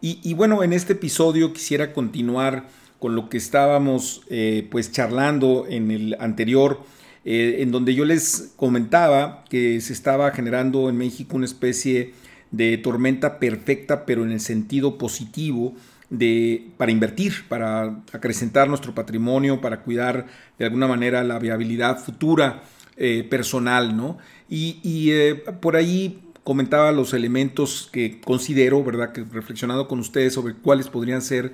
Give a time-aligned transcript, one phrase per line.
[0.00, 2.68] Y, bueno, en este episodio quisiera continuar
[2.98, 6.80] con lo que estábamos eh, pues charlando en el anterior,
[7.24, 12.14] eh, en donde yo les comentaba que se estaba generando en México una especie
[12.50, 15.74] de tormenta perfecta, pero en el sentido positivo,
[16.08, 20.26] de, para invertir, para acrecentar nuestro patrimonio, para cuidar
[20.58, 22.62] de alguna manera la viabilidad futura
[22.96, 24.18] eh, personal, ¿no?
[24.48, 25.12] Y,
[25.60, 29.10] por ahí comentaba los elementos que considero, ¿verdad?
[29.10, 31.52] Que reflexionado con ustedes sobre cuáles podrían ser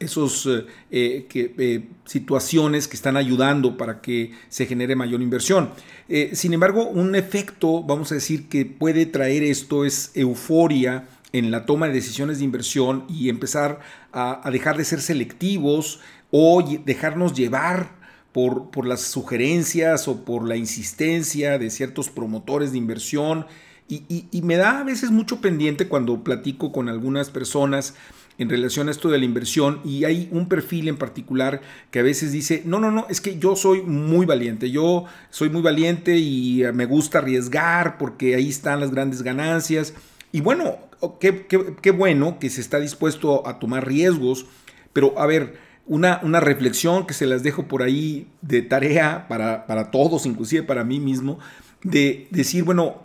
[0.00, 0.46] esos
[0.90, 5.70] eh, que, eh, situaciones que están ayudando para que se genere mayor inversión.
[6.10, 11.50] Eh, sin embargo, un efecto, vamos a decir, que puede traer esto es euforia en
[11.50, 13.80] la toma de decisiones de inversión y empezar
[14.12, 17.92] a, dejar de ser selectivos o dejarnos llevar
[18.32, 23.46] por, por las sugerencias o por la insistencia de ciertos promotores de inversión
[23.88, 27.94] y, me da a veces mucho pendiente cuando platico con algunas personas
[28.38, 32.02] en relación a esto de la inversión y hay un perfil en particular que a
[32.02, 36.16] veces dice, no, no, no, es que yo soy muy valiente, yo soy muy valiente
[36.16, 39.94] y me gusta arriesgar porque ahí están las grandes ganancias.
[40.32, 40.78] Y bueno,
[41.20, 44.46] qué, bueno que se está dispuesto a tomar riesgos,
[44.92, 49.66] pero a ver, una, una, reflexión que se las dejo por ahí de tarea para,
[49.66, 51.38] para todos, inclusive para mí mismo,
[51.82, 53.04] de decir, bueno,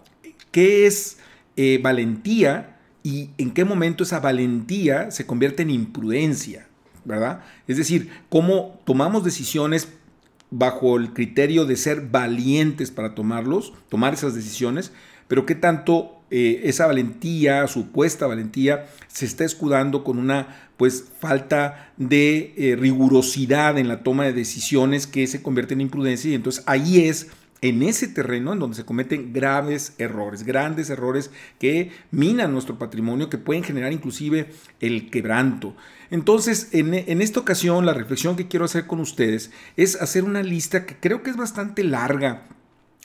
[0.52, 1.18] ¿Qué es
[1.56, 6.68] eh, valentía y en qué momento esa valentía se convierte en imprudencia?
[7.06, 7.44] ¿Verdad?
[7.68, 9.88] Es decir, cómo tomamos decisiones
[10.52, 14.92] bajo el criterio de ser valientes para tomarlos, tomar esas decisiones,
[15.28, 21.92] pero qué tanto eh, esa valentía, supuesta valentía, se está escudando con una pues falta
[21.98, 26.64] de eh, rigurosidad en la toma de decisiones que se convierte en imprudencia y entonces
[26.68, 27.28] ahí es
[27.62, 33.30] en ese terreno en donde se cometen graves errores, grandes errores que minan nuestro patrimonio,
[33.30, 35.76] que pueden generar inclusive el quebranto.
[36.12, 40.86] Entonces, en, esta ocasión, la reflexión que quiero hacer con ustedes es hacer una lista
[40.86, 42.48] que creo que es bastante larga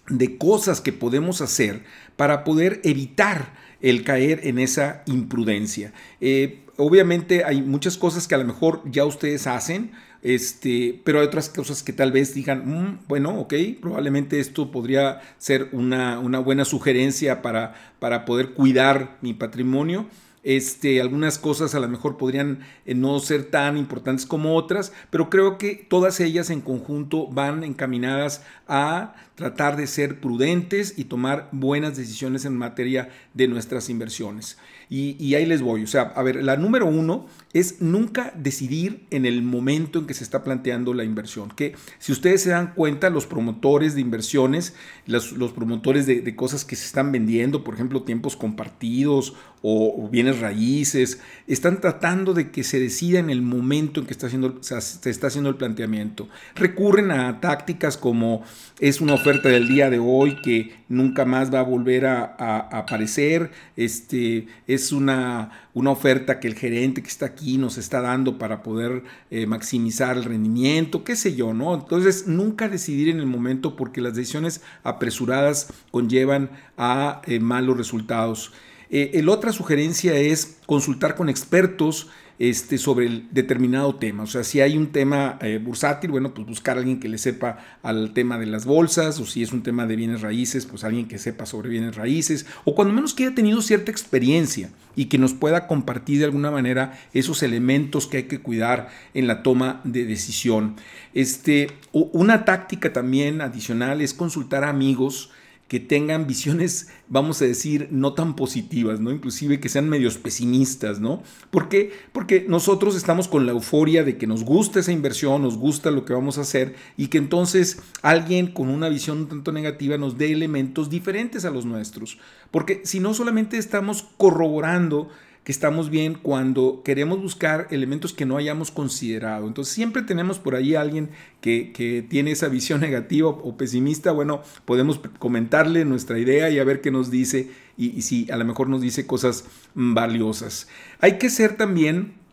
[0.09, 1.83] de cosas que podemos hacer
[2.17, 5.93] para poder evitar el caer en esa imprudencia.
[6.21, 9.93] Eh, obviamente hay muchas cosas que a lo mejor ya ustedes hacen,
[10.25, 15.21] este, pero hay otras cosas que tal vez digan, mm, bueno, ok, probablemente esto podría
[15.37, 20.07] ser una, buena sugerencia para, para poder cuidar mi patrimonio.
[20.43, 25.29] Este, algunas cosas a lo mejor podrían eh, no ser tan importantes como otras, pero
[25.29, 31.49] creo que todas ellas en conjunto van encaminadas a tratar de ser prudentes y tomar
[31.53, 34.57] buenas decisiones en materia de nuestras inversiones.
[34.89, 35.83] Y, ahí les voy.
[35.83, 40.15] O sea, a ver, la número uno es nunca decidir en el momento en que
[40.15, 41.51] se está planteando la inversión.
[41.51, 44.75] Que si ustedes se dan cuenta, los promotores de inversiones,
[45.07, 51.21] los, promotores de, cosas que se están vendiendo, por ejemplo, tiempos compartidos o, bienes raíces,
[51.47, 55.29] están tratando de que se decida en el momento en que está haciendo, se está
[55.29, 56.29] haciendo el planteamiento.
[56.55, 58.43] Recurren a tácticas como
[58.81, 62.25] es una oferta del día de hoy que nunca más va a volver a,
[62.71, 63.51] aparecer.
[63.77, 68.63] Este, es una, una, oferta que el gerente que está aquí nos está dando para
[68.63, 71.75] poder eh, maximizar el rendimiento, qué sé yo, ¿no?
[71.75, 78.53] Entonces, nunca decidir en el momento porque las decisiones apresuradas conllevan a eh, malos resultados.
[78.91, 82.09] Eh, la otra sugerencia es consultar con expertos
[82.39, 84.25] este, sobre el determinado tema.
[84.25, 87.19] O sea, si hay un tema eh, bursátil, bueno, pues buscar a alguien que le
[87.19, 90.83] sepa al tema de las bolsas, o si es un tema de bienes raíces, pues
[90.83, 95.07] alguien que sepa sobre bienes raíces, o cuando menos que haya tenido cierta experiencia y
[95.07, 99.45] que nos pueda compartir de alguna manera esos elementos que hay que cuidar en la
[99.45, 100.75] toma de decisión.
[101.15, 105.31] Este, una táctica también adicional es consultar a amigos
[105.75, 109.11] que tengan visiones, vamos a decir, no tan positivas, ¿no?
[109.11, 111.25] Inclusive que sean medios pesimistas, ¿no?
[111.51, 111.91] ¿Por qué?
[112.13, 116.05] Porque nosotros estamos con la euforia de que nos gusta esa inversión, nos gusta lo
[116.05, 120.17] que vamos a hacer y que entonces alguien con una visión un tanto negativa nos
[120.17, 122.19] dé elementos diferentes a los nuestros.
[122.53, 125.09] Porque si no solamente estamos corroborando
[125.45, 129.47] que estamos bien cuando queremos buscar elementos que no hayamos considerado.
[129.47, 131.11] Entonces siempre tenemos por ahí alguien
[131.43, 134.11] que, tiene esa visión negativa o pesimista.
[134.11, 138.37] Bueno, podemos comentarle nuestra idea y a ver qué nos dice y, y si a
[138.37, 139.45] lo mejor nos dice cosas
[139.75, 140.67] valiosas.
[141.01, 142.24] Hay que ser también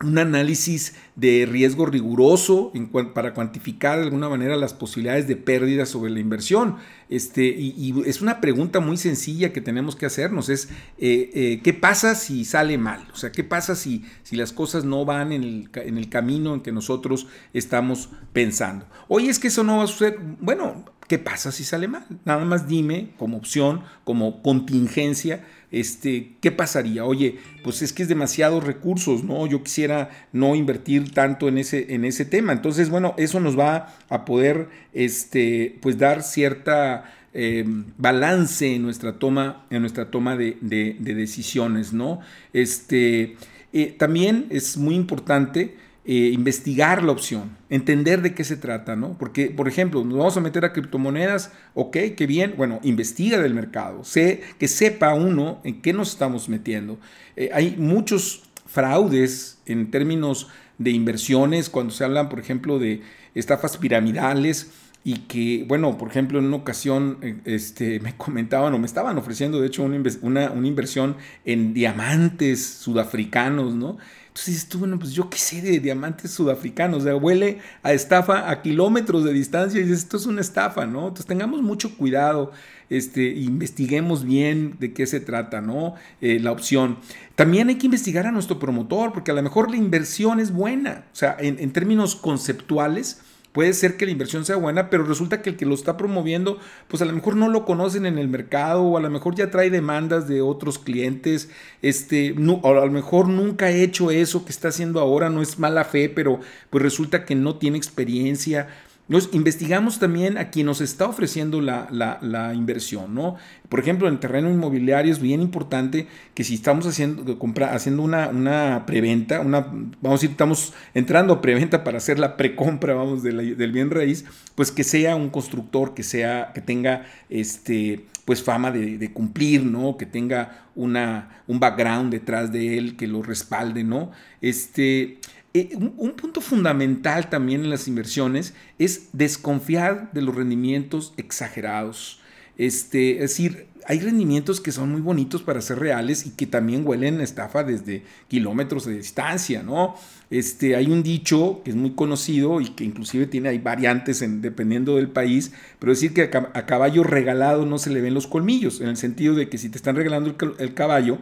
[0.00, 2.72] un análisis de riesgo riguroso
[3.14, 6.76] para cuantificar de alguna manera las posibilidades de pérdida sobre la inversión.
[7.08, 10.68] Este, y, es una pregunta muy sencilla que tenemos que hacernos, es
[10.98, 13.06] eh, eh, ¿qué pasa si sale mal?
[13.12, 16.54] O sea, ¿qué pasa si, si las cosas no van en el, en el camino
[16.54, 18.86] en que nosotros estamos pensando?
[19.08, 20.18] Oye, es que eso no va a suceder.
[20.40, 22.04] Bueno, ¿qué pasa si sale mal?
[22.24, 27.04] Nada más dime como opción, como contingencia, este, ¿qué pasaría?
[27.04, 29.46] Oye, pues es que es demasiados recursos, ¿no?
[29.46, 32.52] Yo quisiera no invertir tanto en ese, en ese tema.
[32.52, 39.18] Entonces, bueno, eso nos va a poder, este, pues dar cierta em, balance en nuestra
[39.18, 40.56] toma, en nuestra toma de,
[41.00, 42.20] decisiones, ¿no?
[42.52, 43.36] Este,
[43.72, 49.16] eh, también es muy importante eh, investigar la opción, entender de qué se trata, ¿no?
[49.18, 53.54] Porque, por ejemplo, nos vamos a meter a criptomonedas, ok, qué bien, bueno, investiga del
[53.54, 56.98] mercado, sé, que sepa uno en qué nos estamos metiendo.
[57.36, 63.00] Eh, hay muchos fraudes en términos de inversiones, cuando se hablan, por ejemplo, de
[63.34, 64.72] estafas piramidales,
[65.06, 69.18] y que, bueno, por ejemplo, en una ocasión eh, este, me comentaban o me estaban
[69.18, 73.98] ofreciendo, de hecho, una, una, una inversión en diamantes sudafricanos, ¿no?
[74.34, 77.92] Entonces dices tú, bueno, pues yo qué sé de diamantes sudafricanos, o sea, huele a
[77.92, 81.02] estafa a kilómetros de distancia y dices, esto es una estafa, ¿no?
[81.02, 82.50] Entonces tengamos mucho cuidado,
[82.90, 85.94] este, investiguemos bien de qué se trata, ¿no?
[86.20, 86.98] Eh, la opción.
[87.36, 91.04] También hay que investigar a nuestro promotor, porque a lo mejor la inversión es buena,
[91.12, 93.20] o sea, en, en términos conceptuales,
[93.54, 96.58] Puede ser que la inversión sea buena, pero resulta que el que lo está promoviendo,
[96.88, 99.52] pues a lo mejor no lo conocen en el mercado o a lo mejor ya
[99.52, 101.48] trae demandas de otros clientes,
[101.80, 105.40] este, no, o a lo mejor nunca ha hecho eso que está haciendo ahora, no
[105.40, 108.70] es mala fe, pero pues resulta que no tiene experiencia
[109.06, 113.36] nos investigamos también a quien nos está ofreciendo la, inversión, ¿no?
[113.68, 117.38] Por ejemplo, en el terreno inmobiliario es bien importante que si estamos haciendo,
[117.70, 122.36] haciendo una, una preventa, una, vamos a decir, estamos entrando a preventa para hacer la
[122.36, 124.24] precompra, vamos, del bien raíz,
[124.54, 129.64] pues que sea un constructor que sea, que tenga este, pues fama de, de, cumplir,
[129.64, 129.98] ¿no?
[129.98, 134.12] Que tenga una, un background detrás de él que lo respalde, ¿no?
[134.40, 135.18] Este,
[135.56, 142.20] eh, un, punto fundamental también en las inversiones es desconfiar de los rendimientos exagerados.
[142.58, 146.84] Este, es decir, hay rendimientos que son muy bonitos para ser reales y que también
[146.84, 149.94] huelen a estafa desde kilómetros de distancia, ¿no?
[150.28, 154.42] Este, hay un dicho que es muy conocido y que inclusive tiene hay variantes en,
[154.42, 158.80] dependiendo del país, pero decir que a, caballo regalado no se le ven los colmillos,
[158.80, 161.18] en el sentido de que si te están regalando el caballo,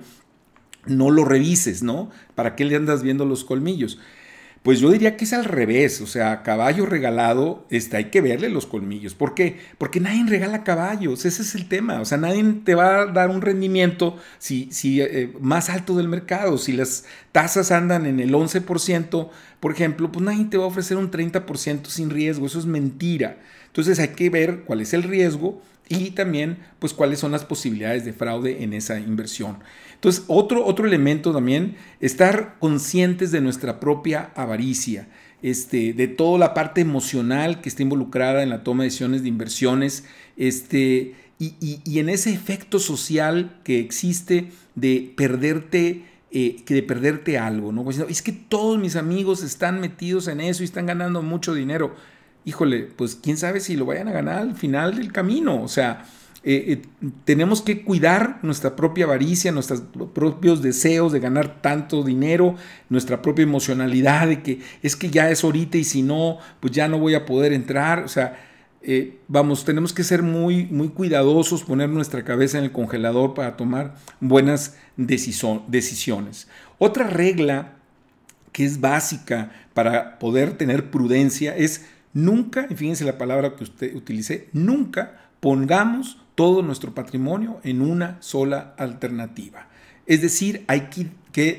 [0.86, 2.10] no lo revises, ¿no?
[2.34, 3.98] ¿Para qué le andas viendo los colmillos?
[4.62, 8.48] Pues yo diría que es al revés, o sea, caballo regalado, este, hay que verle
[8.48, 9.12] los colmillos.
[9.12, 9.58] ¿Por qué?
[9.76, 12.00] Porque nadie regala caballos, ese es el tema.
[12.00, 16.06] O sea, nadie te va a dar un rendimiento si, si, eh, más alto del
[16.08, 16.58] mercado.
[16.58, 20.96] Si las tasas andan en el 11%, por ejemplo, pues nadie te va a ofrecer
[20.96, 23.38] un 30% sin riesgo, eso es mentira.
[23.66, 28.04] Entonces hay que ver cuál es el riesgo y también pues cuáles son las posibilidades
[28.04, 29.58] de fraude en esa inversión.
[29.94, 35.08] Entonces, otro, otro elemento también, estar conscientes de nuestra propia avaricia,
[35.42, 39.28] este, de toda la parte emocional que está involucrada en la toma de decisiones de
[39.28, 40.04] inversiones,
[40.36, 46.04] este, y, en ese efecto social que existe de perderte.
[46.34, 47.84] Eh, que de perderte algo, ¿no?
[47.90, 51.94] Es que todos mis amigos están metidos en eso y están ganando mucho dinero.
[52.44, 55.62] Híjole, pues quién sabe si lo vayan a ganar al final del camino.
[55.62, 56.04] O sea,
[56.44, 59.82] eh, eh, tenemos que cuidar nuestra propia avaricia, nuestros
[60.12, 62.56] propios deseos de ganar tanto dinero,
[62.88, 66.88] nuestra propia emocionalidad de que es que ya es ahorita y si no, pues ya
[66.88, 68.02] no voy a poder entrar.
[68.02, 68.40] O sea,
[68.82, 73.56] eh, vamos, tenemos que ser muy, muy cuidadosos, poner nuestra cabeza en el congelador para
[73.56, 76.48] tomar buenas decisiones.
[76.78, 77.74] Otra regla
[78.50, 83.94] que es básica para poder tener prudencia es nunca, y fíjense la palabra que usted
[83.94, 89.68] utilice, nunca pongamos todo nuestro patrimonio en una sola alternativa.
[90.06, 91.10] Es decir, hay que,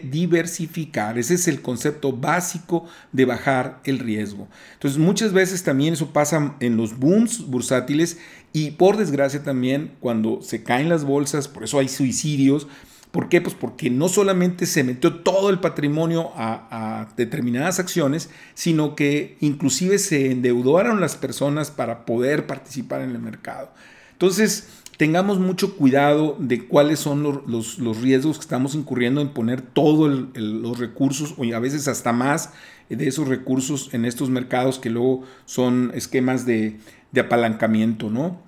[0.04, 1.18] diversificar.
[1.18, 4.48] Ese es el concepto básico de bajar el riesgo.
[4.74, 8.20] Entonces, muchas veces también eso pasa en los booms bursátiles
[8.52, 12.68] y por desgracia también cuando se caen las bolsas, por eso hay suicidios.
[13.14, 13.42] ¿Por qué?
[13.42, 20.00] Pues porque no solamente se metió todo el patrimonio a, determinadas acciones, sino que inclusive
[20.00, 23.70] se endeudaron las personas para poder participar en el mercado.
[24.14, 30.30] Entonces, tengamos mucho cuidado de cuáles son los, riesgos que estamos incurriendo en poner todos
[30.34, 32.50] los recursos, o a veces hasta más
[32.90, 36.80] de esos recursos en estos mercados que luego son esquemas de,
[37.16, 38.42] apalancamiento, ¿no?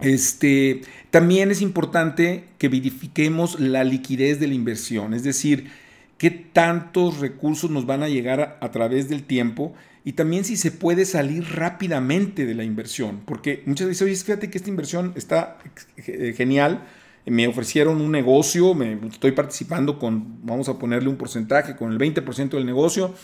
[0.00, 5.70] Este, también es importante que verifiquemos la liquidez de la inversión, es decir,
[6.18, 10.70] qué tantos recursos nos van a llegar a, través del tiempo y también si se
[10.70, 15.58] puede salir rápidamente de la inversión, porque muchas veces, oye, fíjate que esta inversión está
[15.96, 16.82] eh, genial,
[17.26, 21.98] me ofrecieron un negocio, me estoy participando con, vamos a ponerle un porcentaje, con el
[21.98, 23.14] 20% del negocio,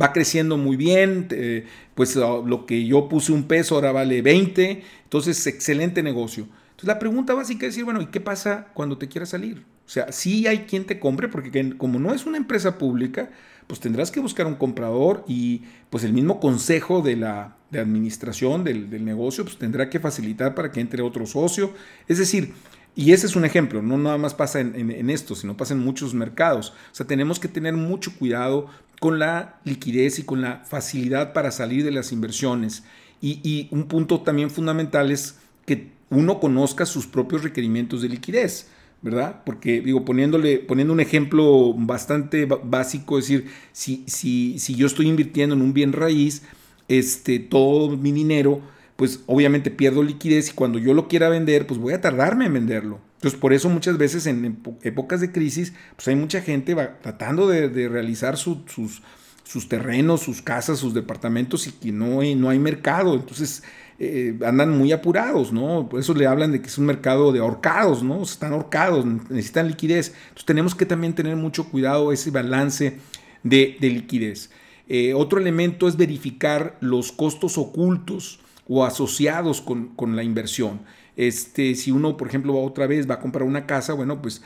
[0.00, 4.82] va creciendo muy bien, eh, pues lo que yo puse un peso ahora vale 20,
[5.04, 6.44] entonces excelente negocio.
[6.44, 9.64] Entonces la pregunta básica es decir, bueno, ¿y qué pasa cuando te quieras salir?
[9.86, 13.30] O sea, sí hay quien te compre, porque como no es una empresa pública,
[13.66, 18.62] pues tendrás que buscar un comprador y pues el mismo consejo de la de administración
[18.62, 21.72] del, negocio pues tendrá que facilitar para que entre otro socio.
[22.06, 22.52] Es decir,
[22.96, 26.14] y ese es un ejemplo, no nada más pasa en, esto, sino pasa en muchos
[26.14, 26.70] mercados.
[26.70, 28.68] O sea, tenemos que tener mucho cuidado
[29.00, 32.84] con la liquidez y con la facilidad para salir de las inversiones.
[33.20, 35.36] Y, y un punto también fundamental es
[35.66, 38.68] que uno conozca sus propios requerimientos de liquidez.
[39.02, 39.42] ¿verdad?
[39.44, 45.06] Porque, digo, poniéndole, poniendo un ejemplo bastante básico, es decir, si, si, si yo estoy
[45.06, 46.42] invirtiendo en un bien raíz,
[46.88, 48.62] este, todo mi dinero,
[48.96, 52.54] pues obviamente pierdo liquidez y cuando yo lo quiera vender, pues voy a tardarme en
[52.54, 53.00] venderlo.
[53.16, 57.88] Entonces, por eso muchas veces en épocas de crisis, pues hay mucha gente tratando de,
[57.88, 59.02] realizar sus,
[59.44, 63.14] sus terrenos, sus casas, sus departamentos y que no hay, no hay mercado.
[63.14, 63.62] Entonces,
[63.98, 65.88] eh, andan muy apurados, ¿no?
[65.88, 68.22] Por eso le hablan de que es un mercado de ahorcados, ¿no?
[68.22, 70.08] Están ahorcados, necesitan liquidez.
[70.08, 72.98] Entonces tenemos que también tener mucho cuidado ese balance
[73.42, 74.50] de, liquidez.
[74.86, 80.80] Eh, otro elemento es verificar los costos ocultos o asociados con, la inversión.
[81.16, 84.42] Este, si uno, por ejemplo, va otra vez, va a comprar una casa, bueno, pues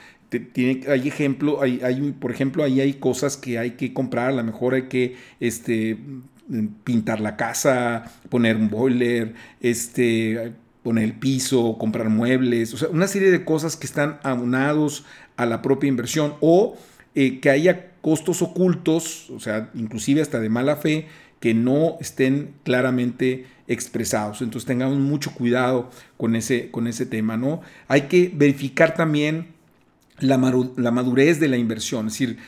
[0.52, 4.32] tiene, hay ejemplo, hay, hay, por ejemplo, ahí hay cosas que hay que comprar, a
[4.32, 5.98] lo mejor hay que este,
[6.84, 13.08] pintar la casa, poner un boiler, este, poner el piso, comprar muebles, o sea, una
[13.08, 15.04] serie de cosas que están aunados
[15.36, 16.76] a la propia inversión o
[17.14, 21.06] eh, que haya costos ocultos, o sea, inclusive hasta de mala fe,
[21.40, 24.42] que no estén claramente expresados.
[24.42, 27.62] Entonces tengamos mucho cuidado con ese, con ese tema, ¿no?
[27.88, 29.48] Hay que verificar también
[30.18, 30.36] la,
[30.76, 32.38] la madurez de la inversión, es decir,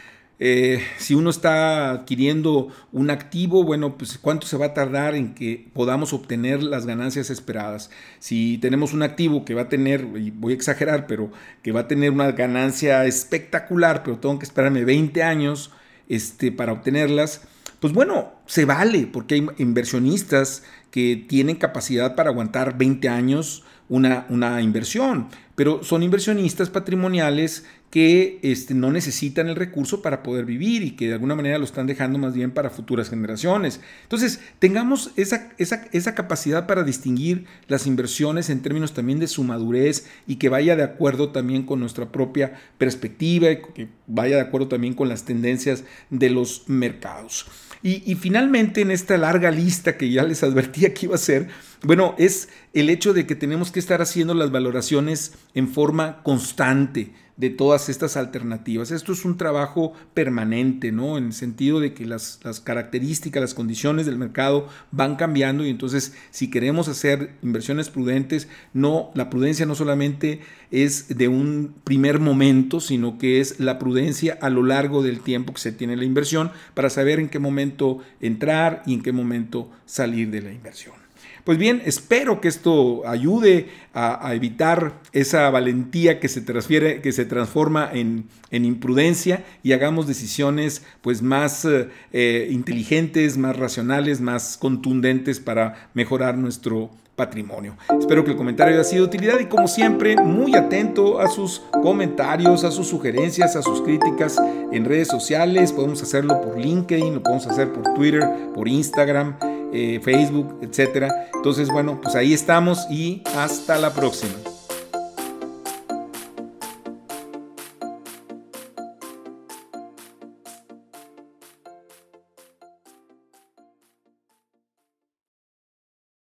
[0.45, 5.35] eh, si uno está adquiriendo un activo, bueno, pues cuánto se va a tardar en
[5.35, 7.91] que podamos obtener las ganancias esperadas.
[8.19, 11.31] Si tenemos un activo que va a tener, voy a exagerar, pero
[11.63, 15.71] que va a tener una ganancia espectacular, pero tengo que esperarme 20 años
[16.09, 17.43] este, para obtenerlas,
[17.83, 20.63] pues bueno, se vale, porque hay inversionistas
[20.93, 25.27] que tienen capacidad para aguantar 20 años una, una inversión,
[25.63, 31.07] pero son inversionistas patrimoniales que este, no necesitan el recurso para poder vivir y que
[31.07, 33.81] de alguna manera lo están dejando más bien para futuras generaciones.
[34.03, 39.45] Entonces, tengamos esa, esa, esa capacidad para distinguir las inversiones en términos también de su
[39.45, 44.43] madurez y que vaya de acuerdo también con nuestra propia perspectiva y que vaya de
[44.43, 47.47] acuerdo también con las tendencias de los mercados.
[47.85, 51.49] Y, y finalmente, en esta larga lista que ya les advertía que iba a ser,
[51.85, 57.13] bueno, es el hecho de que tenemos que estar haciendo las valoraciones en forma constante
[57.37, 58.91] de todas estas alternativas.
[58.91, 61.17] Esto es un trabajo permanente, ¿no?
[61.19, 66.15] En el sentido de que las, características, las condiciones del mercado van cambiando y entonces
[66.31, 70.41] si queremos hacer inversiones prudentes, no, la prudencia no solamente
[70.71, 75.55] es de un primer momento, sino que es la prudencia a lo largo del tiempo
[75.55, 79.71] que se tiene la inversión para saber en qué momento entrar y en qué momento
[79.85, 81.02] salir de la inversión.
[81.45, 87.25] Pues bien, espero que esto ayude a, evitar esa valentía que se transfiere, que se
[87.25, 95.41] transforma en, imprudencia y hagamos decisiones pues más eh, eh, inteligentes, más racionales, más contundentes
[95.41, 97.77] para mejorar nuestro patrimonio.
[97.99, 101.63] Espero que el comentario haya sido de utilidad y como siempre muy atento a sus
[101.83, 104.37] comentarios, a sus sugerencias, a sus críticas
[104.71, 105.73] en redes sociales.
[105.73, 108.23] Podemos hacerlo por LinkedIn, lo podemos hacer por Twitter,
[108.55, 109.37] por Instagram.
[109.73, 111.31] Eh, Facebook, etcétera.
[111.35, 114.35] Entonces, bueno, pues ahí estamos y hasta la próxima.